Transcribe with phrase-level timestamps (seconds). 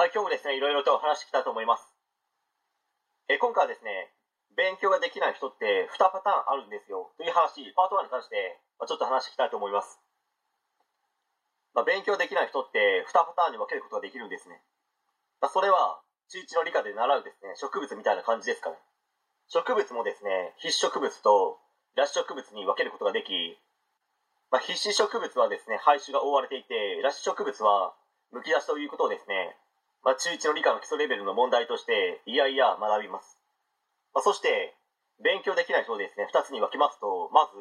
[0.00, 1.84] はい、今日もですね、いろいろと話してきたいと思います。
[3.28, 4.08] え今回はですね、
[4.56, 7.12] 勉強ができない人って2パターンあるんですよ。
[7.20, 10.00] という話、パート1に関して、ま、ちょっと話していきたいと思います。
[11.76, 14.64] まあ、勉強できない人って2パターンに分けることができるんですね。
[15.44, 16.00] まあ、それは、
[16.32, 18.80] 中1の理科で習うですね、植物みたいな感じですかね。
[19.52, 21.60] 植物もですね、必植物と
[22.00, 23.60] 裸子植物に分けることができ、
[24.48, 27.92] まあ、必死植物はですね、廃種が覆われていて、裸子植物は
[28.32, 29.60] 剥き出しということをですね、
[30.04, 33.38] まあ、中1の理科の基礎レベルの問題として、いやいや学びます。
[34.14, 34.74] まあ、そして、
[35.22, 37.54] 勉強できない人をですね、2つに分けますと、まず、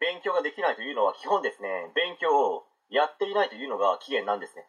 [0.00, 4.66] 勉強ができないというのは基本ですね、勉強をやっていないというのが起源なんですね。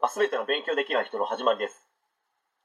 [0.00, 1.86] まあ、全ての勉強できない人の始まりです。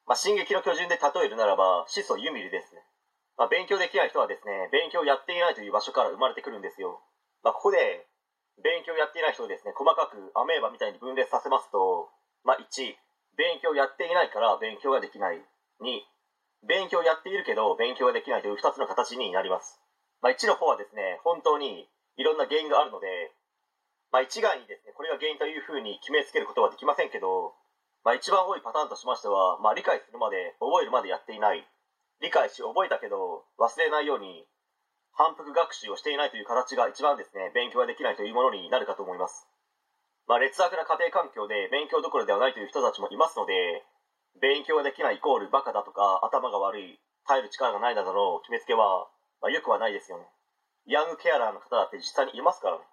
[0.07, 2.81] まあ、進撃の巨人で例えるならば、始祖ユミルですね。
[3.37, 7.03] まあ、勉強できない人はですね、勉強やっていないという場所から生まれてくるんですよ。
[7.43, 8.07] まあ、ここで、
[8.63, 12.09] 勉強やっていない人をですね、細かくアメーバみたいに分裂させますと、
[12.43, 12.95] まあ、1、
[13.41, 15.41] 勉強やっていないから勉強ができない。
[15.81, 16.05] 2、
[16.69, 19.81] 勉強やっているけど勉強ができないという2つの形になります。
[20.21, 23.33] まあ、1の方はですね、本当にいろんな原因があるので、
[24.13, 27.57] まあ、一概にですね、これが原因というふうに決めつけることはできませんけど、
[28.05, 31.65] まあ、一番多いパターンとしましては、まあ、理解するまで、覚えるまでやっていない。
[32.21, 34.45] 理解し、覚えたけど、忘れないように、
[35.13, 39.47] 反復学習をしていないという形が一番ですね、勉強ができないというものになるかと思います。
[40.27, 43.83] まあ、劣悪な家庭環境で勉強どころではないという人たちもいますので、
[44.39, 49.09] 勉強ができないイコールバカだとか、頭が悪い、耐える力がないなどの決めつけは、
[49.41, 50.25] まあ、よくはないですよね。
[50.85, 52.83] ヤングケアラーの方だって実際にいますからね。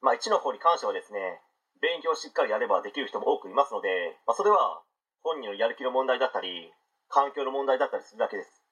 [0.00, 1.40] まあ、1の方に関してはですね、
[1.80, 4.82] 勉強をしっかりやればできる人も多くいますので、まあ、それは
[5.22, 6.70] 本人のやる気の問題だったり、
[7.08, 8.62] 環境の問題だったりするだけです。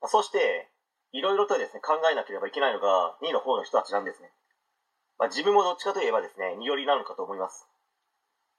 [0.00, 0.70] まあ、そして、
[1.12, 4.30] いろいろとですね、考えなければいけないのが2の方の人たちなんですね。
[5.18, 7.66] まあ、自分もどっちかといえばですね、2寄りなのかと思います。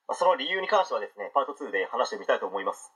[0.07, 2.91] まあ、その理由に関してはですね、パート2で話してみたいと思います。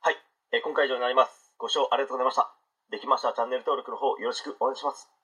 [0.00, 0.16] はい、
[0.52, 1.54] えー今回以上になります。
[1.56, 2.52] ご視聴ありがとうございました。
[2.90, 5.15] できましたらチャンネル登録の方よろしくお願いします。